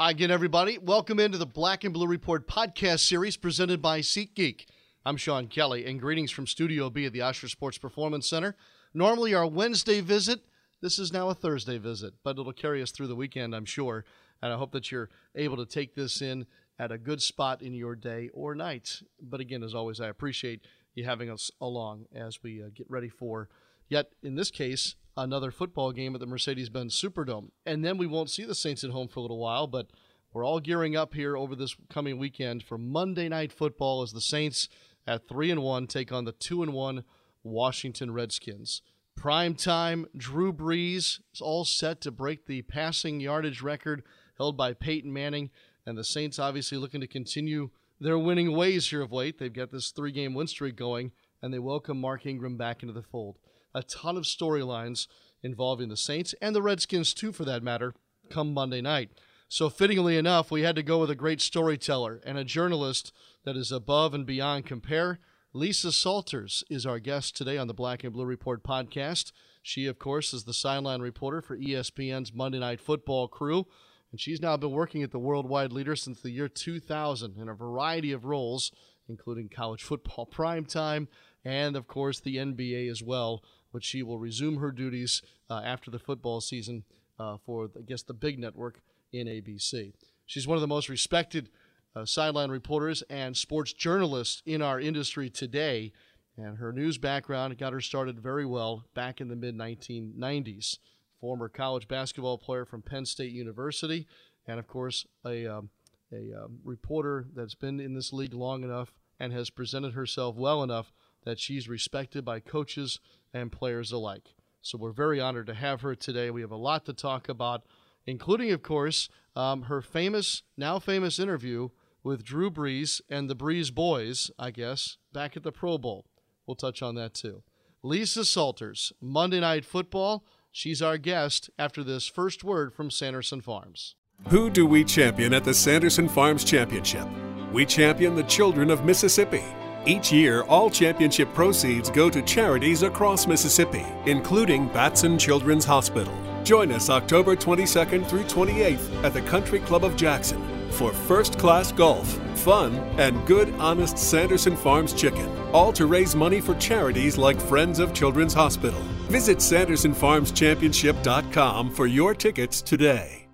[0.00, 0.78] Hi again, everybody.
[0.78, 4.64] Welcome into the Black and Blue Report podcast series presented by SeatGeek.
[5.04, 8.56] I'm Sean Kelly, and greetings from Studio B at the Ochsner Sports Performance Center.
[8.94, 10.40] Normally, our Wednesday visit.
[10.80, 14.06] This is now a Thursday visit, but it'll carry us through the weekend, I'm sure.
[14.40, 16.46] And I hope that you're able to take this in
[16.78, 19.02] at a good spot in your day or night.
[19.20, 20.64] But again, as always, I appreciate
[20.94, 23.50] you having us along as we uh, get ready for,
[23.90, 27.50] yet in this case, another football game at the Mercedes Benz Superdome.
[27.66, 29.90] And then we won't see the Saints at home for a little while, but
[30.32, 34.20] we're all gearing up here over this coming weekend for Monday Night Football as the
[34.20, 34.68] Saints
[35.06, 37.04] at 3 and 1 take on the 2 and 1
[37.42, 38.82] Washington Redskins.
[39.16, 44.02] Prime time, Drew Brees is all set to break the passing yardage record
[44.38, 45.50] held by Peyton Manning,
[45.84, 49.38] and the Saints obviously looking to continue their winning ways here of late.
[49.38, 52.94] They've got this three game win streak going, and they welcome Mark Ingram back into
[52.94, 53.38] the fold
[53.74, 55.06] a ton of storylines
[55.42, 57.94] involving the Saints and the Redskins, too, for that matter,
[58.28, 59.10] come Monday night.
[59.48, 63.12] So, fittingly enough, we had to go with a great storyteller and a journalist
[63.44, 65.18] that is above and beyond compare.
[65.52, 69.32] Lisa Salters is our guest today on the Black and Blue Report podcast.
[69.62, 73.66] She, of course, is the sideline reporter for ESPN's Monday Night Football crew,
[74.12, 77.54] and she's now been working at the Worldwide Leader since the year 2000 in a
[77.54, 78.70] variety of roles,
[79.08, 81.08] including college football primetime
[81.44, 85.90] and, of course, the NBA as well but she will resume her duties uh, after
[85.90, 86.84] the football season
[87.18, 88.80] uh, for, I guess, the big network
[89.12, 89.92] in ABC.
[90.26, 91.50] She's one of the most respected
[91.94, 95.92] uh, sideline reporters and sports journalists in our industry today,
[96.36, 100.78] and her news background got her started very well back in the mid 1990s.
[101.20, 104.06] Former college basketball player from Penn State University,
[104.46, 105.68] and of course, a, um,
[106.12, 110.62] a um, reporter that's been in this league long enough and has presented herself well
[110.62, 110.92] enough
[111.24, 113.00] that she's respected by coaches
[113.32, 114.34] and players alike.
[114.62, 116.30] So we're very honored to have her today.
[116.30, 117.62] We have a lot to talk about,
[118.06, 121.68] including, of course, um, her famous, now famous interview
[122.02, 126.06] with Drew Brees and the Brees boys, I guess, back at the Pro Bowl.
[126.46, 127.42] We'll touch on that too.
[127.82, 130.24] Lisa Salters, Monday Night Football.
[130.52, 133.94] She's our guest after this first word from Sanderson Farms.
[134.28, 137.06] Who do we champion at the Sanderson Farms Championship?
[137.52, 139.42] We champion the children of Mississippi.
[139.86, 146.12] Each year, all championship proceeds go to charities across Mississippi, including Batson Children's Hospital.
[146.44, 151.72] Join us October 22nd through 28th at the Country Club of Jackson for first class
[151.72, 152.06] golf,
[152.38, 157.78] fun, and good, honest Sanderson Farms chicken, all to raise money for charities like Friends
[157.78, 158.80] of Children's Hospital.
[159.08, 163.29] Visit SandersonFarmsChampionship.com for your tickets today.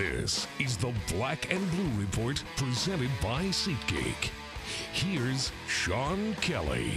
[0.00, 4.30] This is the Black and Blue Report presented by SeatGeek.
[4.94, 6.92] Here's Sean Kelly.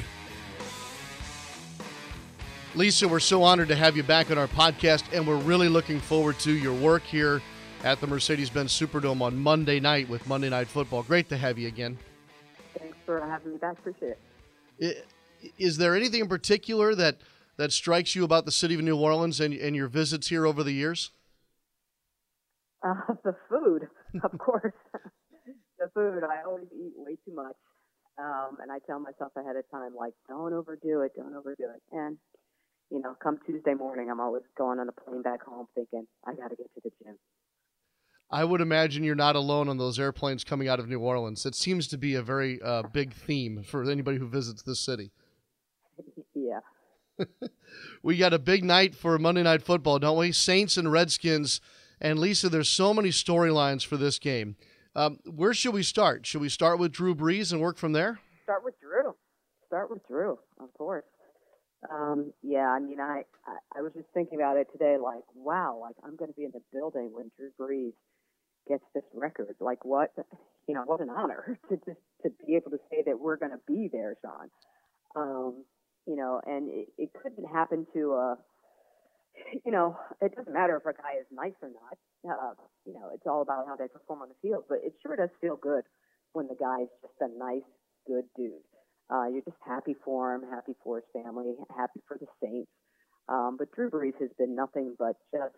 [2.75, 5.99] Lisa, we're so honored to have you back on our podcast, and we're really looking
[5.99, 7.41] forward to your work here
[7.83, 11.03] at the Mercedes Benz Superdome on Monday night with Monday Night Football.
[11.03, 11.97] Great to have you again.
[12.79, 13.73] Thanks for having me back.
[13.79, 14.15] Appreciate
[14.79, 15.05] it.
[15.57, 17.17] Is there anything in particular that,
[17.57, 20.63] that strikes you about the city of New Orleans and, and your visits here over
[20.63, 21.11] the years?
[22.83, 23.87] Uh, the food,
[24.23, 24.73] of course.
[25.79, 26.23] the food.
[26.23, 27.55] I always eat way too much.
[28.19, 31.81] Um, and I tell myself ahead of time, like, don't overdo it, don't overdo it.
[31.91, 32.17] And,
[32.91, 36.35] you know, come Tuesday morning, I'm always going on a plane back home thinking, I
[36.35, 37.15] got to get to the gym.
[38.29, 41.45] I would imagine you're not alone on those airplanes coming out of New Orleans.
[41.45, 45.11] It seems to be a very uh, big theme for anybody who visits this city.
[46.35, 47.25] yeah.
[48.03, 50.31] we got a big night for Monday Night Football, don't we?
[50.31, 51.61] Saints and Redskins
[52.03, 54.57] and Lisa, there's so many storylines for this game.
[54.95, 56.27] Um, where should we start?
[56.27, 58.19] Should we start with Drew Brees and work from there?
[58.43, 59.15] Start with Drew.
[59.67, 61.05] Start with Drew, of course.
[61.89, 64.97] Um, yeah, I mean, I, I, I was just thinking about it today.
[65.01, 67.93] Like, wow, like I'm going to be in the building when Drew Brees
[68.67, 69.55] gets this record.
[69.59, 70.11] Like, what?
[70.67, 73.51] You know, what an honor to just to be able to say that we're going
[73.51, 74.49] to be there, Sean.
[75.15, 75.63] Um,
[76.05, 78.37] you know, and it, it couldn't happen to a
[79.65, 81.97] you know, it doesn't matter if a guy is nice or not.
[82.25, 82.53] Uh,
[82.85, 84.63] you know, it's all about how they perform on the field.
[84.69, 85.83] But it sure does feel good
[86.33, 87.67] when the guy's just a nice,
[88.07, 88.53] good dude.
[89.09, 92.69] Uh, you're just happy for him, happy for his family, happy for the Saints.
[93.29, 95.55] Um, but Drew Brees has been nothing but just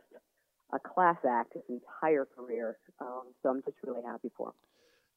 [0.74, 2.78] a class act his entire career.
[3.00, 4.54] Um, so I'm just really happy for him.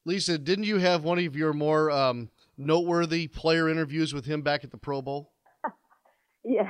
[0.05, 4.63] Lisa, didn't you have one of your more um, noteworthy player interviews with him back
[4.63, 5.31] at the Pro Bowl?
[6.43, 6.67] yes,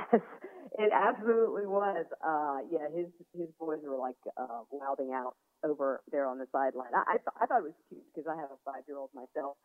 [0.80, 2.06] it absolutely was.
[2.24, 6.94] Uh, yeah, his his boys were like uh, wilding out over there on the sideline.
[6.94, 9.10] I I, th- I thought it was cute because I have a five year old
[9.14, 9.56] myself,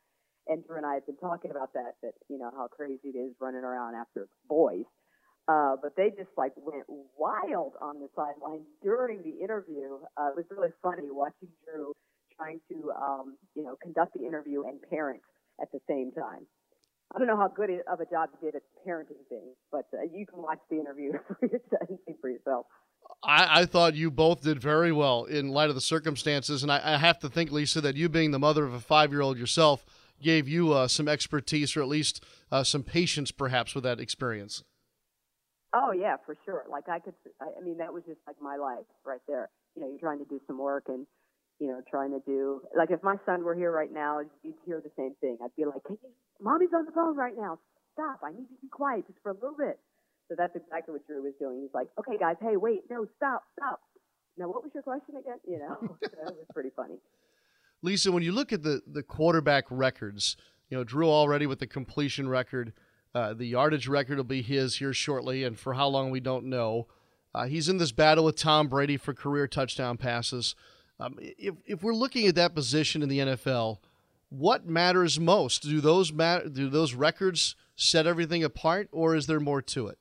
[0.47, 1.95] and Drew and I have been talking about that.
[2.03, 4.85] That you know how crazy it is running around after boys.
[5.47, 6.85] Uh, but they just like went
[7.17, 9.99] wild on the sideline during the interview.
[10.17, 11.93] Uh, it was really funny watching Drew
[12.35, 15.21] trying to, um, you know, conduct the interview and parent
[15.61, 16.47] at the same time.
[17.15, 19.85] I don't know how good of a job you did at the parenting thing, but
[19.93, 22.65] uh, you can watch the interview and see for yourself.
[23.23, 26.81] I, I, thought you both did very well in light of the circumstances, and I,
[26.83, 29.85] I have to think, Lisa, that you being the mother of a five-year-old yourself
[30.21, 34.63] gave you uh, some expertise or at least uh, some patience, perhaps, with that experience.
[35.73, 36.63] Oh yeah, for sure.
[36.69, 39.49] Like I could, I mean, that was just like my life right there.
[39.75, 41.05] You know, you're trying to do some work and,
[41.59, 44.81] you know, trying to do like if my son were here right now, you'd hear
[44.81, 45.37] the same thing.
[45.43, 46.09] I'd be like, "Can you,
[46.41, 47.59] mommy's on the phone right now.
[47.93, 48.19] Stop.
[48.23, 49.79] I need you to be quiet just for a little bit."
[50.27, 51.61] So that's exactly what Drew was doing.
[51.61, 53.79] He's like, "Okay, guys, hey, wait, no, stop, stop."
[54.37, 55.39] Now, what was your question again?
[55.47, 56.99] You know, that was pretty funny.
[57.81, 60.35] Lisa, when you look at the the quarterback records,
[60.69, 62.73] you know, Drew already with the completion record
[63.15, 66.45] uh, the yardage record will be his here shortly, and for how long we don't
[66.45, 66.87] know.
[67.33, 70.53] Uh, he's in this battle with Tom Brady for career touchdown passes.
[70.99, 73.77] Um, if, if we're looking at that position in the NFL,
[74.29, 75.63] what matters most?
[75.63, 79.97] Do those mat- do those records set everything apart, or is there more to it?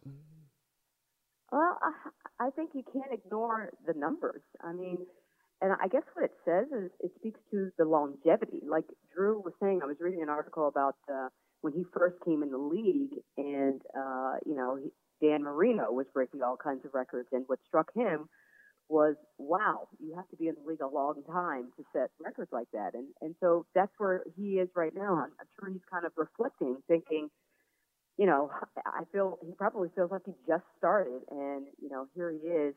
[1.51, 1.79] Well,
[2.41, 4.43] I think you can't ignore the numbers.
[4.63, 4.99] I mean,
[5.61, 8.63] and I guess what it says is it speaks to the longevity.
[8.69, 8.85] Like
[9.15, 11.29] Drew was saying, I was reading an article about uh,
[11.61, 14.79] when he first came in the league, and uh, you know
[15.23, 18.29] Dan Marino was breaking all kinds of records, and what struck him
[18.89, 22.53] was, wow, you have to be in the league a long time to set records
[22.53, 25.17] like that, and and so that's where he is right now.
[25.17, 27.31] I'm, sure he's kind of reflecting, thinking,
[28.19, 28.51] you know,
[28.87, 32.75] I feel he probably feels like he just started, and you know here he is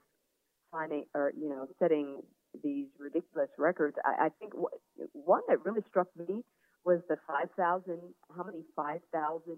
[0.71, 2.21] finding or you know setting
[2.63, 3.97] these ridiculous records.
[4.05, 4.53] I, I think
[5.13, 6.43] one that really struck me
[6.85, 7.99] was the 5,000,
[8.35, 9.57] how many 5,000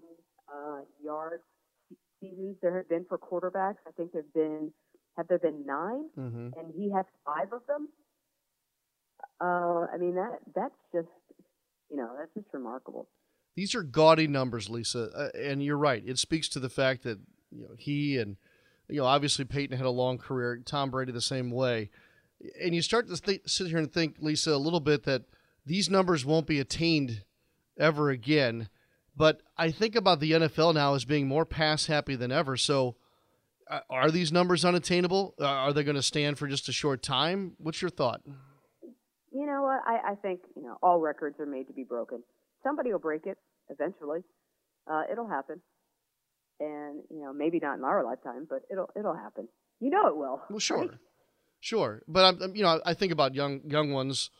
[0.52, 1.40] uh, yard
[2.20, 3.76] seasons there have been for quarterbacks?
[3.86, 4.72] I think there have been,
[5.20, 6.48] have there been 9 mm-hmm.
[6.58, 7.88] And he has five of them.
[9.40, 11.08] Uh, I mean, that that's just,
[11.90, 13.08] you know, that's just remarkable.
[13.56, 15.10] These are gaudy numbers, Lisa.
[15.14, 16.02] Uh, and you're right.
[16.06, 17.18] It speaks to the fact that,
[17.50, 18.36] you know, he and,
[18.88, 21.90] you know, obviously Peyton had a long career, Tom Brady the same way.
[22.62, 25.22] And you start to th- sit here and think, Lisa, a little bit that–
[25.66, 27.22] these numbers won't be attained
[27.78, 28.68] ever again.
[29.16, 32.56] But I think about the NFL now as being more pass happy than ever.
[32.56, 32.96] So,
[33.88, 35.34] are these numbers unattainable?
[35.40, 37.52] Uh, are they going to stand for just a short time?
[37.58, 38.22] What's your thought?
[39.32, 39.80] You know what?
[39.86, 42.22] I, I think you know all records are made to be broken.
[42.62, 43.38] Somebody will break it
[43.68, 44.20] eventually.
[44.90, 45.60] Uh, it'll happen,
[46.58, 49.48] and you know maybe not in our lifetime, but it'll it'll happen.
[49.78, 50.42] You know it will.
[50.50, 50.90] Well, sure, right?
[51.60, 52.02] sure.
[52.08, 54.30] But I'm, you know I think about young young ones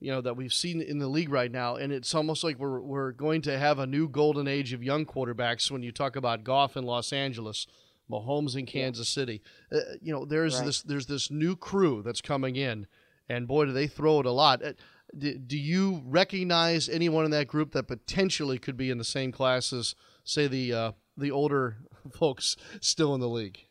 [0.00, 2.80] you know that we've seen in the league right now, and it's almost like we're
[2.80, 6.44] we're going to have a new golden age of young quarterbacks when you talk about
[6.44, 7.66] Goff in Los Angeles,
[8.10, 9.42] Mahomes in Kansas City.
[9.72, 10.66] Uh, you know, there's right.
[10.66, 12.86] this there's this new crew that's coming in,
[13.28, 14.64] and boy, do they throw it a lot.
[14.64, 14.72] Uh,
[15.16, 19.32] do, do you recognize anyone in that group that potentially could be in the same
[19.32, 19.94] class as,
[20.24, 21.78] say, the uh, the older
[22.12, 23.68] folks still in the league?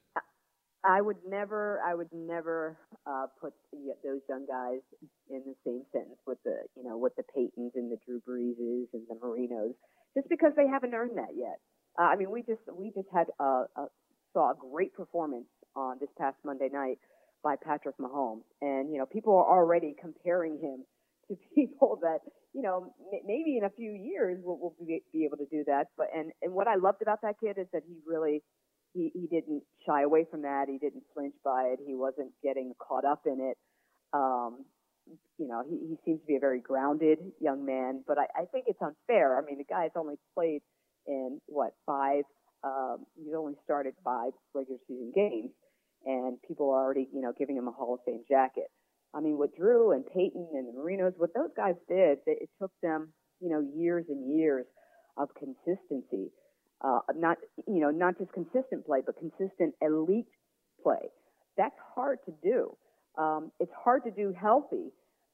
[0.87, 4.79] I would never, I would never uh, put the, those young guys
[5.29, 8.87] in the same sentence with the, you know, with the Peytons and the Drew Breeses
[8.93, 9.73] and the Marinos,
[10.15, 11.59] just because they haven't earned that yet.
[11.99, 13.87] Uh, I mean, we just, we just had a, a,
[14.37, 16.99] saw a great performance on this past Monday night
[17.43, 20.85] by Patrick Mahomes, and you know, people are already comparing him
[21.27, 22.19] to people that,
[22.53, 25.63] you know, m- maybe in a few years we'll, we'll be, be able to do
[25.65, 25.85] that.
[25.97, 28.43] But and and what I loved about that kid is that he really
[28.93, 30.65] he, he didn't shy away from that.
[30.67, 31.79] He didn't flinch by it.
[31.85, 33.57] He wasn't getting caught up in it.
[34.13, 34.65] Um,
[35.39, 38.45] you know, he, he seems to be a very grounded young man, but I, I
[38.45, 39.37] think it's unfair.
[39.37, 40.61] I mean, the guy's only played
[41.07, 42.23] in what five?
[42.67, 45.51] Um, he's only started five regular season games,
[46.05, 48.67] and people are already, you know, giving him a Hall of Fame jacket.
[49.15, 52.71] I mean, what Drew and Peyton and the Marinos, what those guys did, it took
[52.83, 54.65] them, you know, years and years
[55.17, 56.31] of consistency
[56.81, 60.29] uh, not you know not just consistent play, but consistent elite
[60.83, 61.09] play.
[61.57, 62.77] That's hard to do.
[63.17, 64.93] Um, it's hard to do healthy,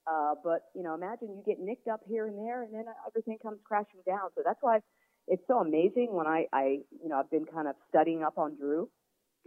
[0.10, 3.38] uh, but you know imagine you get nicked up here and there, and then everything
[3.44, 4.30] comes crashing down.
[4.36, 4.80] So that's why
[5.27, 8.56] it's so amazing when I, I you know I've been kind of studying up on
[8.56, 8.89] Drew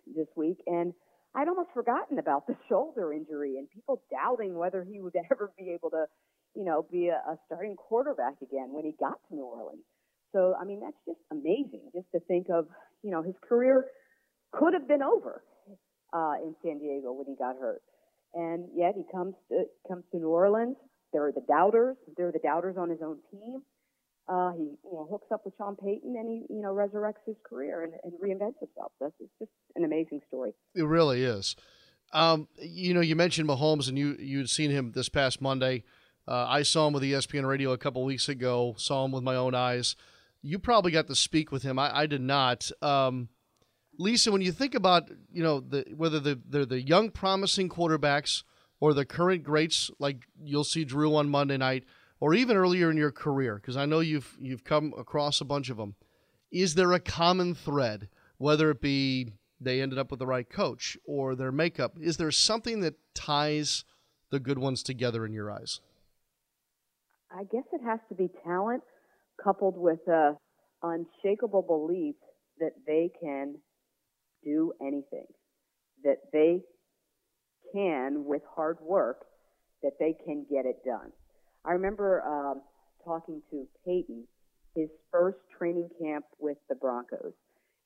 [0.07, 0.93] this week, and
[1.35, 5.71] I'd almost forgotten about the shoulder injury and people doubting whether he would ever be
[5.71, 6.07] able to,
[6.55, 9.85] you know, be a, a starting quarterback again when he got to New Orleans.
[10.33, 12.67] So, I mean, that's just amazing just to think of,
[13.03, 13.87] you know, his career
[14.53, 15.43] could have been over
[16.13, 17.83] uh, in San Diego when he got hurt.
[18.35, 20.77] And yet he comes to, comes to New Orleans.
[21.13, 21.97] There are the doubters.
[22.17, 23.63] There are the doubters on his own team.
[24.29, 27.37] Uh, he you know hooks up with Sean Payton and he you know resurrects his
[27.49, 28.93] career and, and reinvents himself.
[29.01, 30.53] That's it's just an amazing story.
[30.75, 31.57] It really is.
[32.13, 35.85] Um, you know, you mentioned Mahomes, and you you'd seen him this past Monday.
[36.29, 38.75] Uh, I saw him with ESPN Radio a couple weeks ago.
[38.79, 39.95] Saw him with my own eyes.
[40.43, 41.79] You probably got to speak with him.
[41.79, 42.71] I, I did not.
[42.83, 43.29] Um,
[43.99, 48.43] Lisa, when you think about you know the whether the, they're the young promising quarterbacks
[48.81, 51.85] or the current greats like you'll see Drew on Monday night,
[52.21, 55.71] or even earlier in your career, because I know you've you've come across a bunch
[55.71, 55.95] of them.
[56.51, 58.09] Is there a common thread,
[58.39, 61.97] whether it be they ended up with the right coach or their makeup?
[62.01, 63.85] Is there something that ties
[64.31, 65.81] the good ones together in your eyes?
[67.31, 68.83] I guess it has to be talent
[69.43, 70.37] coupled with a
[70.83, 72.15] unshakable belief
[72.59, 73.57] that they can
[74.45, 75.27] do anything,
[76.05, 76.61] that they
[77.75, 79.27] can, with hard work,
[79.83, 81.13] that they can get it done.
[81.67, 82.63] I remember um,
[83.05, 84.25] talking to Peyton,
[84.75, 87.33] his first training camp with the Broncos,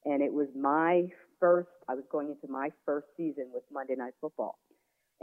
[0.05, 1.09] and it was my
[1.41, 1.69] first.
[1.89, 4.59] I was going into my first season with Monday Night Football,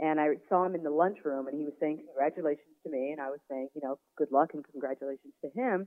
[0.00, 3.20] and I saw him in the lunchroom, and he was saying congratulations to me, and
[3.20, 5.86] I was saying, you know, good luck and congratulations to him.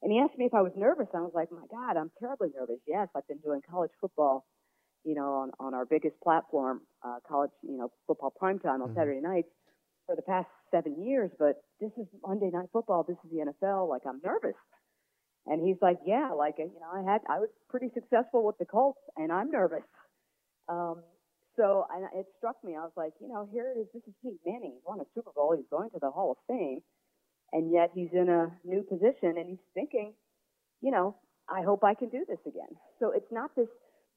[0.00, 1.08] And he asked me if I was nervous.
[1.12, 2.78] I was like, my God, I'm terribly nervous.
[2.86, 4.46] Yes, I've been doing college football
[5.04, 8.98] you know, on, on our biggest platform, uh, college, you know, football primetime on mm-hmm.
[8.98, 9.48] Saturday nights
[10.08, 11.30] for the past seven years.
[11.38, 13.04] But this is Monday Night Football.
[13.06, 13.88] This is the NFL.
[13.88, 14.56] Like I'm nervous.
[15.46, 18.64] And he's like, yeah, like you know, I had I was pretty successful with the
[18.64, 19.84] Colts, and I'm nervous.
[20.68, 21.02] Um,
[21.56, 22.74] so and it struck me.
[22.74, 23.86] I was like, you know, here it is.
[23.92, 24.72] This is Pete Manning.
[24.74, 25.54] He's won a Super Bowl.
[25.56, 26.80] He's going to the Hall of Fame,
[27.52, 30.14] and yet he's in a new position, and he's thinking,
[30.80, 31.16] you know,
[31.48, 32.76] I hope I can do this again.
[32.98, 33.68] So it's not this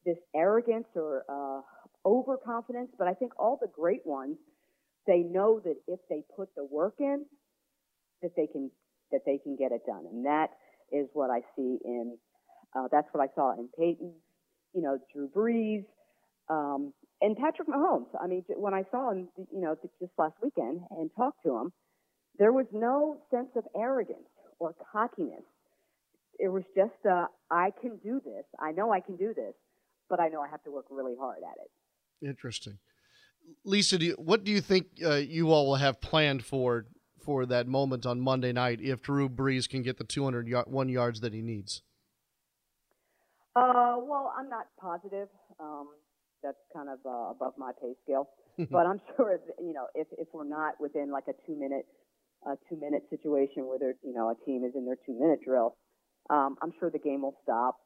[0.05, 1.62] this arrogance or uh,
[2.05, 4.38] overconfidence, but I think all the great ones,
[5.08, 7.25] they know that if they put the work in,
[8.22, 8.72] that they can
[9.12, 10.51] that they can get it done, and that
[10.91, 12.17] is what I see in.
[12.75, 14.13] Uh, that's what I saw in Peyton,
[14.74, 15.84] you know, Drew Brees,
[16.50, 18.08] um, and Patrick Mahomes.
[18.22, 21.74] I mean, when I saw him, you know, just last weekend and talked to him,
[22.39, 24.29] there was no sense of arrogance
[24.60, 25.43] or cockiness.
[26.39, 28.46] It was just, uh, I can do this.
[28.58, 29.53] I know I can do this
[30.12, 32.27] but I know I have to work really hard at it.
[32.27, 32.77] Interesting.
[33.63, 36.86] Lisa, do you, what do you think uh, you all will have planned for
[37.24, 41.33] for that moment on Monday night if Drew Brees can get the 201 yards that
[41.33, 41.83] he needs?
[43.55, 45.27] Uh, well, I'm not positive.
[45.60, 45.89] Um,
[46.41, 48.29] that's kind of uh, above my pay scale.
[48.71, 51.86] but I'm sure, that, you know, if if we're not within like a two minute
[52.45, 55.77] a two minute situation where you know a team is in their two minute drill,
[56.29, 57.77] um, I'm sure the game will stop.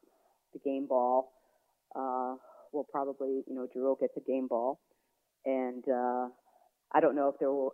[0.52, 1.32] The game ball
[1.94, 2.36] uh,
[2.72, 4.80] will probably, you know, Drew will get the game ball,
[5.46, 6.28] and uh,
[6.92, 7.72] I don't know if there will.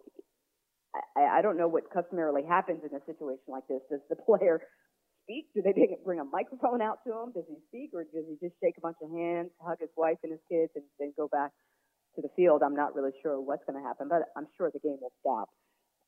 [1.17, 3.81] I, I don't know what customarily happens in a situation like this.
[3.91, 4.61] Does the player
[5.25, 5.49] speak?
[5.57, 5.73] Do they
[6.05, 7.33] bring a microphone out to him?
[7.33, 10.21] Does he speak, or does he just shake a bunch of hands, hug his wife
[10.23, 11.50] and his kids, and then go back
[12.17, 12.62] to the field?
[12.62, 15.49] I'm not really sure what's going to happen, but I'm sure the game will stop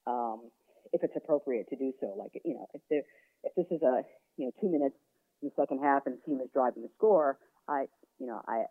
[0.07, 0.53] um,
[0.93, 2.13] if it's appropriate to do so.
[2.13, 3.03] Like you know, if there,
[3.43, 4.05] if this is a
[4.37, 5.01] you know two minutes
[5.41, 7.89] in the second half and the team is driving the score, I
[8.21, 8.69] you know, I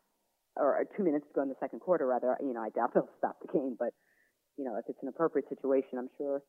[0.56, 3.10] or two minutes to go in the second quarter, rather, you know, I doubt they'll
[3.18, 3.76] stop the game.
[3.78, 3.94] But
[4.58, 6.42] you know, if it's an appropriate situation, I'm sure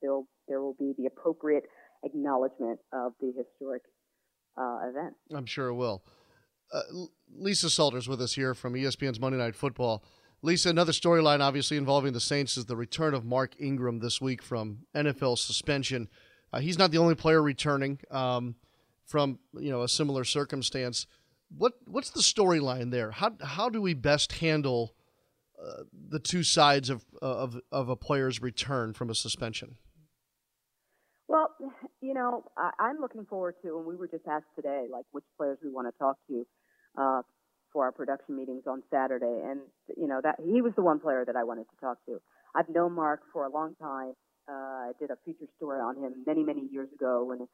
[0.00, 1.64] there there will be the appropriate
[2.04, 3.82] acknowledgement of the historic
[4.58, 5.14] uh, event.
[5.34, 6.02] I'm sure it will.
[6.72, 6.82] Uh,
[7.34, 10.02] Lisa Salters with us here from ESPN's Monday Night Football.
[10.42, 14.42] Lisa, another storyline obviously involving the Saints is the return of Mark Ingram this week
[14.42, 16.08] from NFL suspension.
[16.52, 18.56] Uh, he's not the only player returning um,
[19.04, 21.06] from you know a similar circumstance
[21.56, 23.10] what what's the storyline there?
[23.10, 24.94] How how do we best handle
[25.62, 29.76] uh, the two sides of of of a player's return from a suspension?
[31.28, 31.48] Well,
[32.00, 35.24] you know, I, am looking forward to, and we were just asked today, like which
[35.38, 36.46] players we want to talk to
[36.98, 37.22] uh,
[37.72, 39.60] for our production meetings on Saturday, and
[39.96, 42.20] you know that he was the one player that I wanted to talk to.
[42.54, 44.12] I've known Mark for a long time.
[44.48, 47.46] Uh, I did a feature story on him many, many years ago when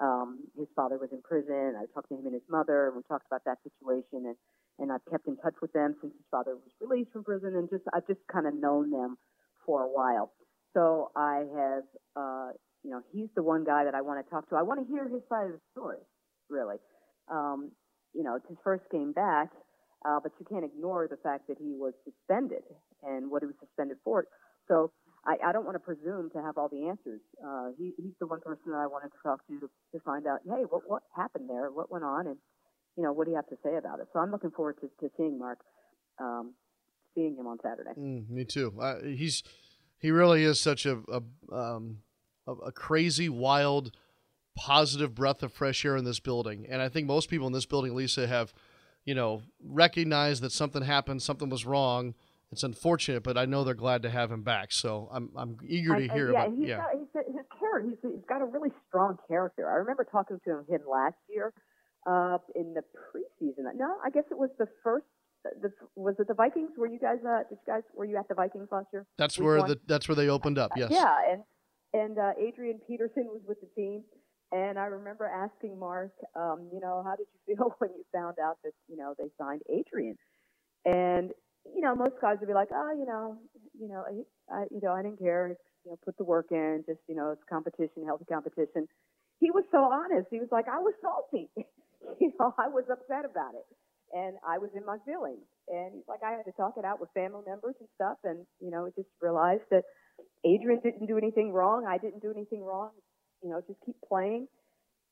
[0.00, 1.74] um, his father was in prison.
[1.78, 4.26] I talked to him and his mother, and we talked about that situation.
[4.26, 4.36] And
[4.78, 7.70] and I've kept in touch with them since his father was released from prison, and
[7.70, 9.16] just I've just kind of known them
[9.64, 10.32] for a while.
[10.74, 11.84] So I have,
[12.16, 12.48] uh,
[12.82, 14.56] you know, he's the one guy that I want to talk to.
[14.56, 16.02] I want to hear his side of the story,
[16.50, 16.76] really.
[17.30, 17.70] Um,
[18.12, 19.50] you know, it's his first game back,
[20.04, 22.62] uh, but you can't ignore the fact that he was suspended
[23.04, 24.26] and what he was suspended for.
[24.66, 24.90] So
[25.26, 27.20] I, I don't want to presume to have all the answers.
[27.44, 30.26] Uh, he, he's the one person that I wanted to talk to, to to find
[30.26, 31.70] out, hey, what what happened there?
[31.70, 32.26] What went on?
[32.26, 32.36] And
[32.96, 34.08] you know, what do you have to say about it?
[34.12, 35.60] So I'm looking forward to, to seeing Mark,
[36.20, 36.52] um,
[37.14, 37.90] seeing him on Saturday.
[37.98, 38.72] Mm, me too.
[39.02, 39.42] He's
[39.98, 41.22] he really is such a a,
[41.54, 41.98] um,
[42.46, 43.92] a crazy, wild
[44.56, 46.66] positive breath of fresh air in this building.
[46.68, 48.52] And I think most people in this building, Lisa, have,
[49.04, 52.14] you know, recognized that something happened, something was wrong.
[52.54, 54.70] It's unfortunate, but I know they're glad to have him back.
[54.70, 56.56] So I'm I'm eager to I- hear yeah, about.
[56.56, 57.90] he's Yeah, Got, he's, his character.
[57.90, 59.68] He's, he's got a really strong character.
[59.68, 61.52] I remember talking to him last year
[62.06, 63.64] uh, in the preseason.
[63.74, 65.06] No, I guess it was the first.
[65.60, 66.70] The, was it the Vikings?
[66.78, 67.18] Were you guys?
[67.26, 67.82] Uh, did you guys?
[67.94, 69.04] Were you at the Vikings last year?
[69.18, 69.68] that's week where one?
[69.68, 70.70] the that's where they opened up.
[70.76, 70.90] Yes.
[70.92, 71.42] Yeah, and
[71.92, 74.04] and uh, Adrian Peterson was with the team,
[74.52, 78.36] and I remember asking Mark, um, you know, how did you feel when you found
[78.38, 80.16] out that you know they signed Adrian?
[80.86, 81.32] And
[81.72, 83.38] you know, most guys would be like, oh, you know,
[83.78, 85.48] you know, I, I you know, I didn't care.
[85.84, 86.84] You know, put the work in.
[86.86, 88.88] Just you know, it's competition, healthy competition.
[89.40, 90.28] He was so honest.
[90.30, 91.50] He was like, I was salty.
[92.20, 93.66] you know, I was upset about it,
[94.12, 95.44] and I was in my feelings.
[95.68, 98.46] And he's like, I had to talk it out with family members and stuff, and
[98.60, 99.84] you know, just realized that
[100.44, 101.86] Adrian didn't do anything wrong.
[101.88, 102.90] I didn't do anything wrong.
[103.42, 104.46] You know, just keep playing,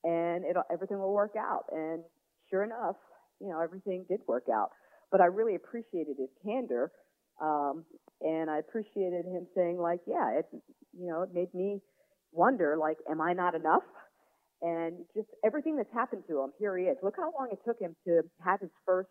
[0.04, 1.64] and it everything will work out.
[1.72, 2.02] And
[2.50, 2.96] sure enough,
[3.40, 4.70] you know, everything did work out.
[5.12, 6.90] But I really appreciated his candor,
[7.40, 7.84] um,
[8.20, 10.46] and I appreciated him saying like, yeah, it,
[10.98, 11.80] you know, it made me
[12.32, 13.84] wonder like, am I not enough?
[14.62, 16.96] And just everything that's happened to him, here he is.
[17.02, 19.10] Look how long it took him to have his first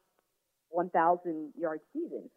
[0.69, 2.29] 1,000 yard season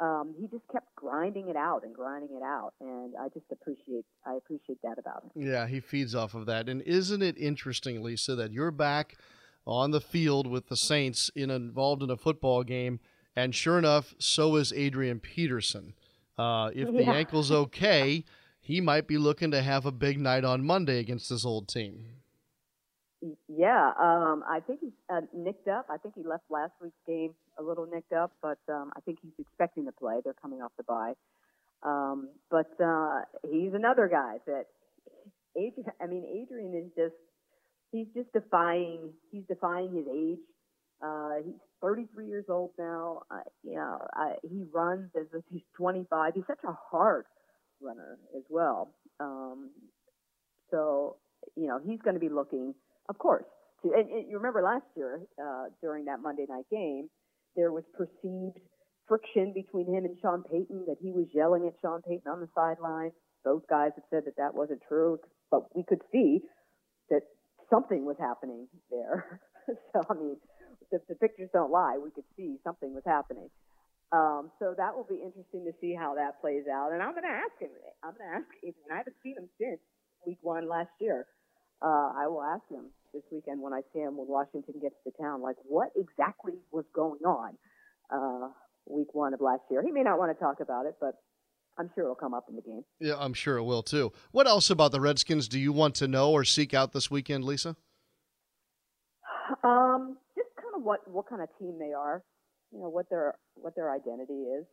[0.00, 4.04] um, he just kept grinding it out and grinding it out, and I just appreciate
[4.26, 5.46] I appreciate that about him.
[5.46, 6.68] Yeah, he feeds off of that.
[6.68, 9.18] And isn't it interesting, Lisa, that you're back
[9.66, 12.98] on the field with the Saints in involved in a football game,
[13.42, 15.94] and sure enough, so is Adrian Peterson.
[16.38, 17.12] Uh, if the Yeah.
[17.12, 18.24] ankle's okay,
[18.60, 22.06] he might be looking to have a big night on Monday against this old team.
[23.48, 25.86] Yeah, um, I think he's uh, nicked up.
[25.90, 29.18] I think he left last week's game a little nicked up, but um, I think
[29.20, 30.20] he's expecting to play.
[30.24, 31.12] They're coming off the bye,
[31.82, 33.20] um, but uh,
[33.50, 34.66] he's another guy that
[35.54, 35.90] Adrian.
[36.00, 37.14] I mean, Adrian is just
[37.92, 39.12] he's just defying.
[39.30, 40.38] He's defying his age.
[41.02, 43.22] Uh, he's 33 years old now.
[43.30, 46.34] Uh, you know, uh, he runs as if he's 25.
[46.34, 47.24] He's such a hard
[47.80, 48.94] runner as well.
[49.18, 49.70] Um,
[50.70, 51.16] so
[51.56, 52.74] you know, he's going to be looking,
[53.08, 53.44] of course.
[53.82, 57.08] To, and, and you remember last year uh, during that Monday night game,
[57.56, 58.58] there was perceived
[59.08, 62.48] friction between him and Sean Payton that he was yelling at Sean Payton on the
[62.54, 63.10] sideline.
[63.44, 65.18] Both guys have said that that wasn't true,
[65.50, 66.40] but we could see
[67.08, 67.22] that
[67.70, 69.40] something was happening there.
[69.66, 70.36] so I mean,
[70.90, 71.98] the, the pictures don't lie.
[72.02, 73.48] We could see something was happening.
[74.12, 76.92] Um, so that will be interesting to see how that plays out.
[76.92, 77.70] And I'm going to ask him.
[78.02, 78.90] I'm going to ask Adrian.
[78.90, 79.78] I haven't seen him since
[80.26, 81.26] week one last year.
[81.80, 85.12] Uh, I will ask him this weekend when I see him when Washington gets to
[85.20, 87.56] town, like what exactly was going on
[88.12, 88.48] uh,
[88.86, 89.82] week one of last year.
[89.82, 91.14] He may not want to talk about it, but
[91.78, 92.84] I'm sure it'll come up in the game.
[93.00, 94.12] Yeah, I'm sure it will too.
[94.32, 97.44] What else about the Redskins do you want to know or seek out this weekend,
[97.44, 97.76] Lisa?
[99.64, 100.18] Um,
[100.82, 102.22] what what kind of team they are,
[102.72, 104.66] you know, what their what their identity is.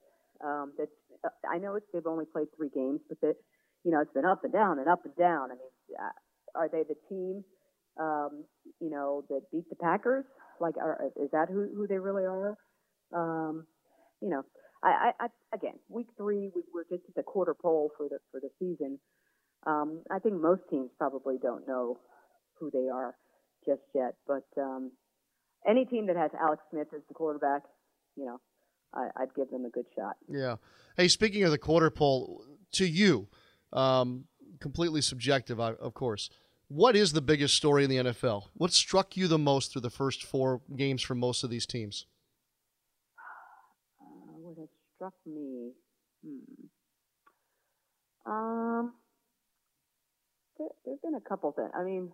[0.44, 0.90] Um, that
[1.26, 3.36] uh, I know it's they've only played three games, but that
[3.84, 5.52] you know it's been up and down and up and down.
[5.52, 6.12] I mean, uh,
[6.56, 7.44] are they the team,
[8.00, 8.46] um,
[8.80, 10.26] you know, that beat the Packers?
[10.60, 12.58] Like, are, is that who who they really are?
[13.14, 13.66] Um,
[14.22, 14.44] you know,
[14.84, 18.18] I, I, I again, week three, we, we're just at the quarter pole for the
[18.32, 19.00] for the season.
[19.66, 21.98] Um, I think most teams probably don't know
[22.60, 23.16] who they are
[23.66, 24.16] just yet.
[24.28, 24.92] But um,
[25.68, 27.64] any team that has Alex Smith as the quarterback,
[28.16, 28.40] you know,
[28.94, 30.16] I, I'd give them a good shot.
[30.30, 30.56] Yeah.
[30.96, 32.44] Hey, speaking of the quarter pole,
[32.74, 33.28] to you,
[33.74, 34.26] um,
[34.60, 36.30] completely subjective, I- of course.
[36.70, 38.50] What is the biggest story in the NFL?
[38.54, 42.06] What struck you the most through the first four games for most of these teams?
[44.02, 44.04] Uh,
[44.40, 45.72] what has struck me?
[46.26, 46.66] Hmm.
[48.30, 48.94] Um,
[50.58, 51.70] there, there's been a couple things.
[51.74, 52.12] I mean,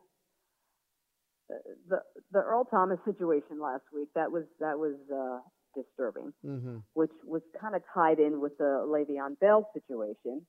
[1.89, 1.99] the,
[2.31, 5.39] the Earl Thomas situation last week that was that was uh,
[5.75, 6.33] disturbing.
[6.45, 6.77] Mm-hmm.
[6.93, 10.45] which was kind of tied in with the Le'Veon Bell situation.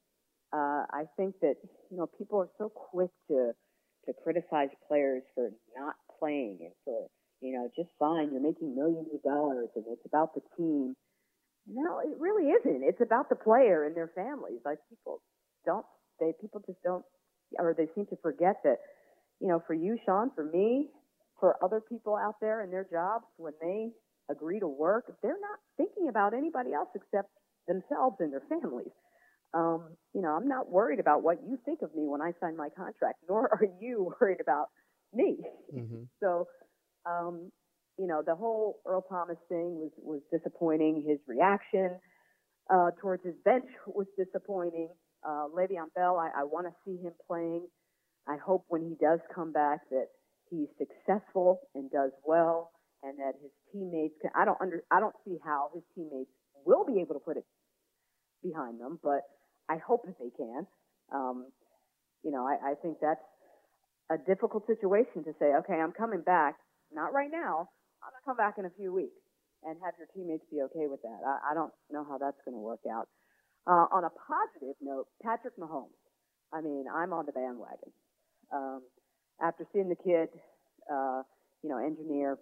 [0.52, 1.56] Uh, I think that
[1.90, 3.52] you know people are so quick to
[4.06, 7.08] to criticize players for not playing and for
[7.40, 8.30] you know just fine.
[8.32, 10.94] You're making millions of dollars and it's about the team.
[11.66, 12.84] No, it really isn't.
[12.84, 14.60] It's about the player and their families.
[14.64, 15.22] Like people
[15.64, 15.86] don't
[16.20, 17.04] they people just don't
[17.58, 18.78] or they seem to forget that
[19.40, 20.88] you know for you, Sean, for me,
[21.40, 23.90] for other people out there in their jobs when they
[24.30, 27.28] agree to work, they're not thinking about anybody else except
[27.68, 28.92] themselves and their families.
[29.52, 32.56] Um, you know, I'm not worried about what you think of me when I sign
[32.56, 34.68] my contract, nor are you worried about
[35.12, 35.36] me.
[35.74, 36.02] Mm-hmm.
[36.20, 36.46] So,
[37.06, 37.52] um,
[37.98, 41.04] you know, the whole Earl Thomas thing was, was disappointing.
[41.06, 41.90] His reaction
[42.72, 44.88] uh, towards his bench was disappointing.
[45.26, 47.66] Uh, Le'Veon Bell, I, I want to see him playing.
[48.28, 50.08] I hope when he does come back that
[50.50, 52.70] he's successful and does well,
[53.02, 54.30] and that his teammates can.
[54.34, 54.82] I don't under.
[54.90, 56.30] I don't see how his teammates
[56.64, 57.44] will be able to put it
[58.42, 59.22] behind them, but
[59.68, 60.66] I hope that they can.
[61.12, 61.46] Um,
[62.22, 63.20] you know, I, I think that's
[64.10, 65.52] a difficult situation to say.
[65.64, 66.56] Okay, I'm coming back.
[66.92, 67.68] Not right now.
[68.04, 69.16] I'm gonna come back in a few weeks
[69.64, 71.20] and have your teammates be okay with that.
[71.24, 73.08] I, I don't know how that's to work out.
[73.66, 75.96] Uh, on a positive note, Patrick Mahomes.
[76.52, 77.92] I mean, I'm on the bandwagon.
[78.52, 78.82] Um,
[79.42, 80.28] after seeing the kid,
[80.90, 81.22] uh,
[81.62, 82.38] you know, engineer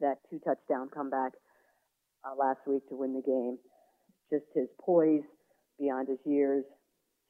[0.00, 1.32] that two touchdown comeback
[2.24, 3.58] uh, last week to win the game,
[4.30, 5.22] just his poise
[5.78, 6.64] beyond his years,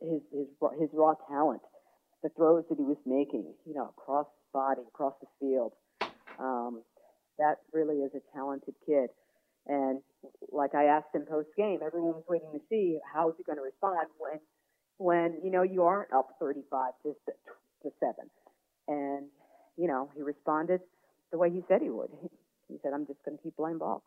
[0.00, 0.46] his his
[0.78, 1.62] his raw talent,
[2.22, 5.72] the throws that he was making, you know, across his body, across the field.
[6.38, 6.82] Um,
[7.38, 9.10] that really is a talented kid.
[9.66, 10.00] And
[10.52, 13.58] like I asked him post game, everyone was waiting to see how is he going
[13.58, 14.38] to respond when,
[14.98, 17.14] when you know you aren't up 35 to
[17.84, 18.30] to seven.
[18.88, 19.28] And
[19.76, 20.80] you know he responded
[21.32, 22.10] the way he said he would.
[22.66, 24.02] He said, "I'm just going to keep playing ball."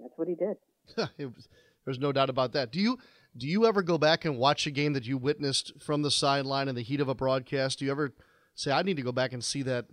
[0.00, 0.56] That's what he did.
[1.18, 1.48] was,
[1.84, 2.72] there's no doubt about that.
[2.72, 2.98] Do you
[3.36, 6.66] do you ever go back and watch a game that you witnessed from the sideline
[6.66, 7.78] in the heat of a broadcast?
[7.78, 8.12] Do you ever
[8.56, 9.86] say, "I need to go back and see that,"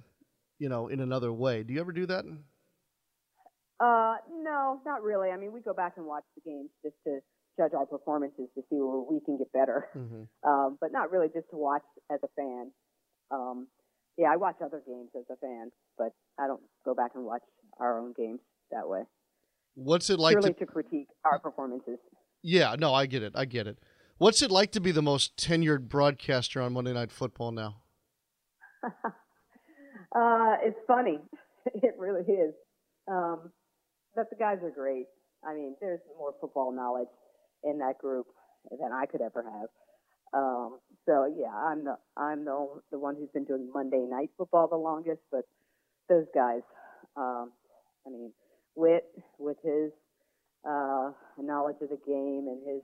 [0.57, 1.61] you know, in another way?
[1.61, 2.25] Do you ever do that?
[3.79, 5.29] Uh, no, not really.
[5.29, 7.19] I mean, we go back and watch the games just to
[7.57, 9.87] judge our performances to see where we can get better.
[9.95, 10.23] Mm-hmm.
[10.49, 12.71] Um, but not really just to watch as a fan.
[13.31, 13.67] Um,
[14.17, 17.43] yeah, I watch other games as a fan, but I don't go back and watch
[17.79, 18.39] our own games
[18.71, 19.03] that way.
[19.75, 21.99] What's it like to, to critique our performances?
[22.41, 23.33] Yeah, no, I get it.
[23.35, 23.77] I get it.
[24.17, 27.77] What's it like to be the most tenured broadcaster on Monday Night Football now?
[28.83, 31.19] uh, it's funny.
[31.75, 32.55] It really is.
[33.07, 33.51] Um,
[34.15, 35.05] but the guys are great.
[35.45, 37.09] I mean, there's more football knowledge
[37.63, 38.25] in that group
[38.71, 39.69] than I could ever have.
[40.33, 44.67] Um, so yeah, I'm the I'm the the one who's been doing Monday night football
[44.67, 45.45] the longest, but
[46.07, 46.61] those guys,
[47.15, 47.51] um,
[48.05, 48.31] I mean,
[48.75, 49.05] Whit
[49.37, 49.91] with his
[50.67, 52.83] uh, knowledge of the game and his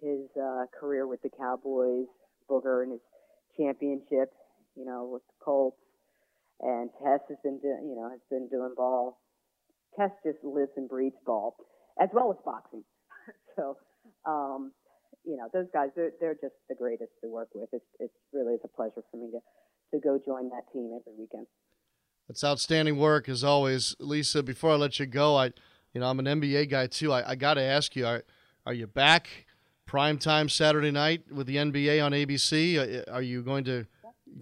[0.00, 2.06] his uh, career with the Cowboys,
[2.50, 3.00] Booger and his
[3.56, 4.32] championship,
[4.76, 5.80] you know, with the Colts,
[6.60, 9.18] and Tess has been doing, you know, has been doing ball
[9.96, 11.56] Tess just lives and breathes ball,
[12.00, 12.84] as well as boxing.
[13.56, 13.76] so,
[14.26, 14.72] um,
[15.26, 17.68] you know, those guys, they're, they're just the greatest to work with.
[17.72, 19.40] It's, it's really is a pleasure for me to,
[19.96, 21.46] to go join that team every weekend.
[22.28, 24.42] That's outstanding work as always, Lisa.
[24.42, 25.46] Before I let you go, I,
[25.92, 27.12] you know, I'm an NBA guy too.
[27.12, 28.24] I, I got to ask you, are,
[28.64, 29.28] are you back
[29.84, 33.04] prime time Saturday night with the NBA on ABC?
[33.12, 33.86] Are you going to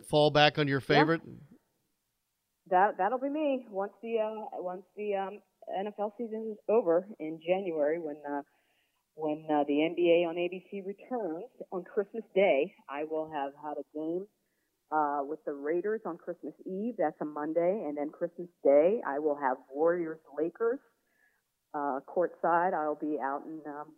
[0.09, 1.23] fall back on your favorite?
[1.27, 1.33] Yeah
[2.71, 5.41] that that'll be me once the uh, once the um,
[5.79, 8.43] NFL season is over in January when uh,
[9.15, 12.75] when uh, the NBA on ABC returns on Christmas Day.
[12.89, 14.27] I will have had a game
[14.91, 16.95] uh, with the Raiders on Christmas Eve.
[16.99, 20.81] That's a Monday, and then Christmas Day I will have Warriors Lakers
[21.75, 22.75] uh, courtside.
[22.75, 23.93] I'll be out in um,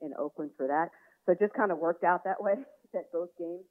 [0.00, 0.88] in Oakland for that.
[1.26, 2.54] So it just kind of worked out that way
[2.92, 3.64] that both games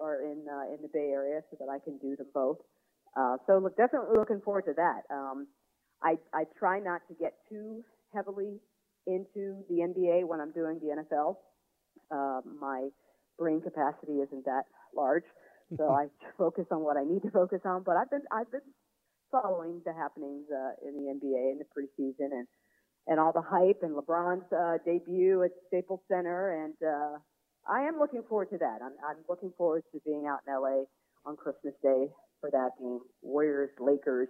[0.00, 2.58] are in uh, in the Bay Area, so that I can do them both.
[3.16, 5.02] Uh, so look, definitely looking forward to that.
[5.14, 5.46] Um,
[6.02, 8.58] I, I try not to get too heavily
[9.06, 11.36] into the NBA when I'm doing the NFL.
[12.10, 12.88] Uh, my
[13.38, 14.64] brain capacity isn't that
[14.94, 15.24] large,
[15.76, 16.06] so I
[16.38, 17.82] focus on what I need to focus on.
[17.84, 18.66] But I've been I've been
[19.30, 22.46] following the happenings uh, in the NBA in the preseason and
[23.06, 27.18] and all the hype and LeBron's uh, debut at Staples Center, and uh,
[27.68, 28.78] I am looking forward to that.
[28.82, 30.84] I'm I'm looking forward to being out in LA
[31.26, 32.08] on Christmas Day
[32.40, 33.00] for that game.
[33.22, 34.28] Warriors, Lakers,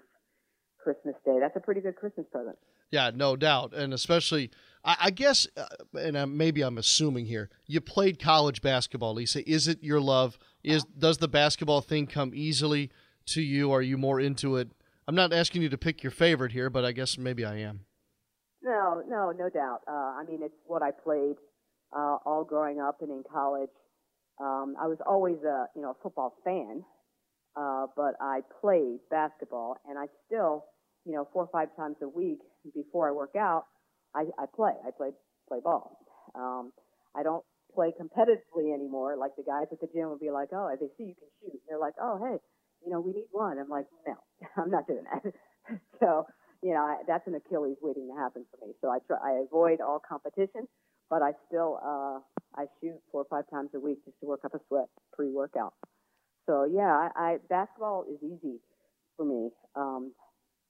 [0.82, 1.38] Christmas Day.
[1.40, 2.56] That's a pretty good Christmas present.
[2.94, 4.52] Yeah, no doubt, and especially,
[4.85, 5.64] I, I guess, uh,
[5.98, 9.42] and uh, maybe I'm assuming here, you played college basketball, Lisa.
[9.50, 10.38] Is it your love?
[10.62, 12.92] Is does the basketball thing come easily
[13.26, 13.72] to you?
[13.72, 14.70] Are you more into it?
[15.09, 17.80] I'm not asking you to pick your favorite here, but I guess maybe I am.
[18.62, 19.80] No, no, no doubt.
[19.88, 21.35] Uh, I mean, it's what I played
[21.92, 23.74] uh, all growing up and in college.
[24.40, 26.85] Um, I was always a you know a football fan,
[27.57, 30.66] uh, but I played basketball, and I still,
[31.04, 32.38] you know, four or five times a week
[32.74, 33.66] before I work out,
[34.14, 34.72] I, I play.
[34.87, 35.11] I play
[35.48, 35.98] play ball.
[36.35, 36.72] Um,
[37.14, 39.16] I don't play competitively anymore.
[39.16, 41.61] Like the guys at the gym will be like, "Oh, they see you can shoot,"
[41.68, 42.38] they're like, "Oh, hey,
[42.85, 44.14] you know, we need one." I'm like, "No,
[44.57, 45.33] I'm not doing that."
[46.00, 46.27] so,
[46.62, 48.72] you know, I, that's an Achilles waiting to happen for me.
[48.81, 49.18] So I try.
[49.22, 50.66] I avoid all competition,
[51.11, 52.20] but I still uh,
[52.61, 55.74] I shoot four or five times a week just to work up a sweat pre-workout.
[56.46, 58.59] So yeah, I, I basketball is easy
[59.16, 59.50] for me.
[59.77, 60.12] Um,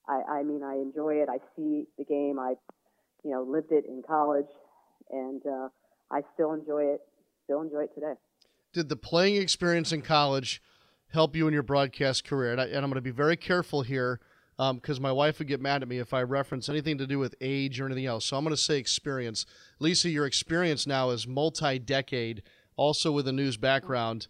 [0.08, 1.28] I, I mean, I enjoy it.
[1.28, 2.38] I see the game.
[2.38, 2.54] I,
[3.22, 4.48] you know, lived it in college,
[5.10, 5.68] and uh,
[6.10, 7.00] I still enjoy it.
[7.44, 8.14] Still enjoy it today.
[8.72, 10.62] Did the playing experience in college
[11.12, 12.52] help you in your broadcast career?
[12.52, 14.20] And, I, and I'm going to be very careful here
[14.56, 17.18] because um, my wife would get mad at me if I reference anything to do
[17.18, 18.24] with age or anything else.
[18.26, 19.46] So I'm going to say experience.
[19.78, 22.42] Lisa, your experience now is multi-decade,
[22.76, 24.28] also with a news background,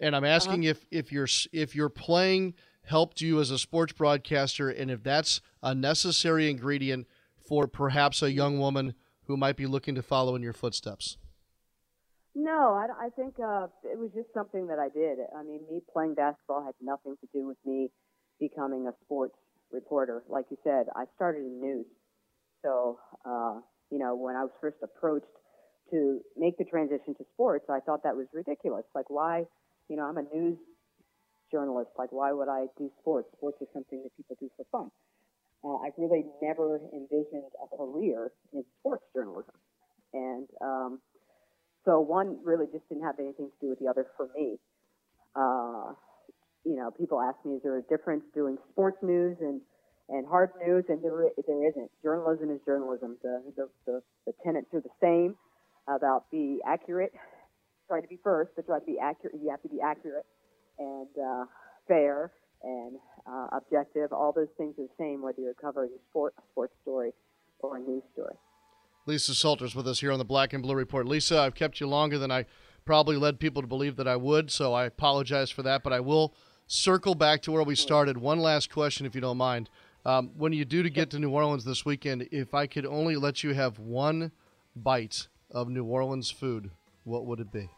[0.00, 0.70] and I'm asking uh-huh.
[0.70, 2.54] if if your if your playing
[2.90, 7.06] helped you as a sports broadcaster, and if that's a necessary ingredient
[7.38, 11.16] for perhaps a young woman who might be looking to follow in your footsteps.
[12.34, 15.18] No, I, I think uh, it was just something that I did.
[15.36, 17.90] I mean, me playing basketball had nothing to do with me
[18.38, 19.36] becoming a sports
[19.72, 20.22] reporter.
[20.28, 21.86] Like you said, I started in news.
[22.62, 25.26] So, uh, you know, when I was first approached
[25.90, 28.84] to make the transition to sports, I thought that was ridiculous.
[28.94, 29.44] Like, why,
[29.88, 30.58] you know, I'm a news
[31.50, 31.90] journalist.
[31.98, 33.28] Like, why would I do sports?
[33.36, 34.90] Sports is something that people do for fun.
[35.62, 39.54] Uh, I really never envisioned a career in sports journalism.
[40.12, 41.00] And um,
[41.84, 44.56] so one really just didn't have anything to do with the other for me.
[45.36, 45.92] Uh,
[46.64, 49.60] you know, people ask me, is there a difference doing sports news and,
[50.08, 50.84] and hard news?
[50.88, 51.90] And there, there isn't.
[52.02, 53.16] Journalism is journalism.
[53.22, 55.36] The, the, the, the tenets are the same
[55.88, 57.12] about be accurate,
[57.88, 59.36] try to be first, but try to be accurate.
[59.42, 60.26] You have to be accurate
[60.80, 61.44] and uh,
[61.86, 64.12] fair and uh, objective.
[64.12, 67.12] All those things are the same whether you're covering a sport, a sports story,
[67.60, 68.34] or a news story.
[69.06, 71.06] Lisa Salters with us here on the Black and Blue Report.
[71.06, 72.46] Lisa, I've kept you longer than I
[72.84, 75.82] probably led people to believe that I would, so I apologize for that.
[75.82, 76.34] But I will
[76.66, 78.18] circle back to where we started.
[78.18, 79.70] One last question, if you don't mind.
[80.04, 83.16] Um, when you do to get to New Orleans this weekend, if I could only
[83.16, 84.32] let you have one
[84.74, 86.70] bite of New Orleans food,
[87.04, 87.68] what would it be?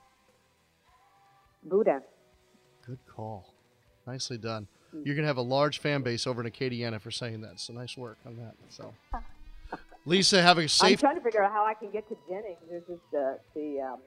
[1.65, 2.03] Boudin.
[2.87, 3.55] Good call.
[4.07, 4.66] Nicely done.
[4.92, 7.61] You're going to have a large fan base over in Acadiana for saying that.
[7.61, 8.55] So nice work on that.
[8.68, 8.92] So,
[10.05, 10.90] Lisa, have a safe.
[10.90, 12.59] I'm trying to figure out how I can get to Jennings.
[12.68, 14.01] There's this uh, the um,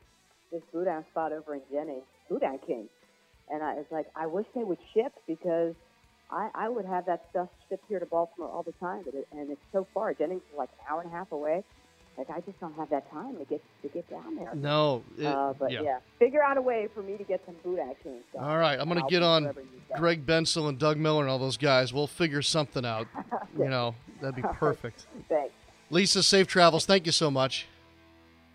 [0.52, 2.88] this boudin spot over in Jennings, Boudin King,
[3.50, 5.74] and I was like, I wish they would ship because
[6.30, 9.28] I, I would have that stuff shipped here to Baltimore all the time, but it,
[9.32, 10.14] and it's so far.
[10.14, 11.64] Jennings is like an hour and a half away.
[12.18, 14.54] Like I just don't have that time to get to get down there.
[14.56, 15.82] No, it, uh, but yeah.
[15.82, 15.98] yeah.
[16.18, 18.20] figure out a way for me to get some food action.
[18.34, 19.54] So all right, I'm gonna get on
[19.98, 21.94] Greg Bensel and Doug Miller and all those guys.
[21.94, 23.08] We'll figure something out.
[23.58, 25.08] you know, that'd be perfect.
[25.28, 25.54] Thanks.
[25.90, 26.86] Lisa, safe travels.
[26.86, 27.68] Thank you so much.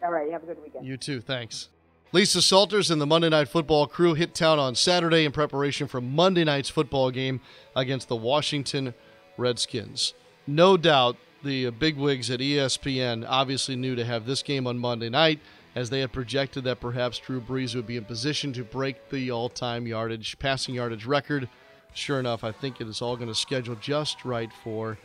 [0.03, 0.87] All right, you have a good weekend.
[0.87, 1.21] You too.
[1.21, 1.69] Thanks.
[2.13, 6.01] Lisa Salters and the Monday Night Football crew hit town on Saturday in preparation for
[6.01, 7.41] Monday night's football game
[7.77, 8.95] against the Washington
[9.37, 10.15] Redskins.
[10.45, 14.79] No doubt the uh, big wigs at ESPN obviously knew to have this game on
[14.79, 15.41] Monday night,
[15.75, 19.31] as they had projected that perhaps Drew Brees would be in position to break the
[19.31, 21.49] all-time yardage, passing yardage record.
[21.95, 24.99] Sure enough, I think it is all going to schedule just right for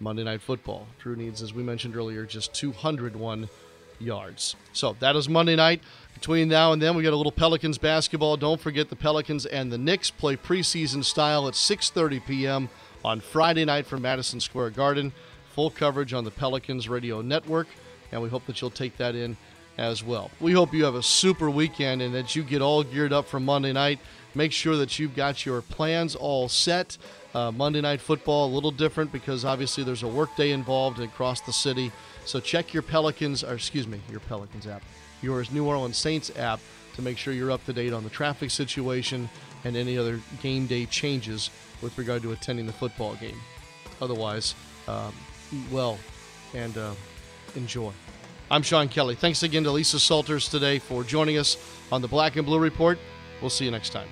[0.00, 0.86] Monday Night Football.
[0.98, 3.48] Drew needs, as we mentioned earlier, just 201
[3.98, 4.56] yards.
[4.72, 5.80] So that is Monday night.
[6.14, 8.36] Between now and then, we got a little Pelicans basketball.
[8.36, 12.68] Don't forget the Pelicans and the Knicks play preseason style at 6:30 p.m.
[13.04, 15.12] on Friday night from Madison Square Garden
[15.54, 17.68] full coverage on the Pelicans radio network,
[18.10, 19.36] and we hope that you'll take that in
[19.78, 20.30] as well.
[20.40, 23.40] We hope you have a super weekend and that you get all geared up for
[23.40, 23.98] Monday night.
[24.34, 26.96] Make sure that you've got your plans all set.
[27.34, 31.52] Uh, Monday Night Football, a little different because obviously there's a workday involved across the
[31.52, 31.90] city.
[32.26, 34.82] So check your Pelicans, or excuse me, your Pelicans app,
[35.22, 36.60] your New Orleans Saints app
[36.94, 39.28] to make sure you're up to date on the traffic situation
[39.64, 43.40] and any other game day changes with regard to attending the football game.
[44.00, 44.54] Otherwise,
[44.88, 45.14] um,
[45.52, 45.98] eat well,
[46.54, 46.94] and uh,
[47.54, 47.92] enjoy.
[48.50, 49.14] I'm Sean Kelly.
[49.14, 51.56] Thanks again to Lisa Salters today for joining us
[51.90, 52.98] on the Black and Blue Report.
[53.40, 54.08] We'll see you next time.